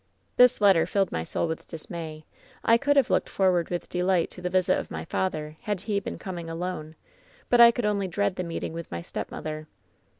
"This 0.35 0.59
letter 0.61 0.87
filled 0.87 1.11
my 1.11 1.23
soul 1.23 1.47
with 1.47 1.67
dismay. 1.67 2.25
I 2.65 2.79
could 2.79 2.95
have 2.95 3.11
looked 3.11 3.29
forward 3.29 3.69
with 3.69 3.87
delight 3.87 4.31
to 4.31 4.41
the 4.41 4.49
visit 4.49 4.79
of 4.79 4.89
my 4.89 5.05
father, 5.05 5.57
had 5.61 5.81
he 5.81 5.99
been 5.99 6.17
coming 6.17 6.49
alone; 6.49 6.95
but 7.49 7.61
I 7.61 7.69
could 7.69 7.85
only 7.85 8.07
dread 8.07 8.35
the 8.35 8.43
meeting 8.43 8.73
with 8.73 8.89
my 8.89 9.03
stepmother. 9.03 9.67